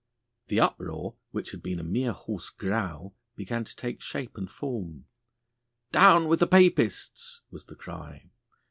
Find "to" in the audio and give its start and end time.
3.65-3.75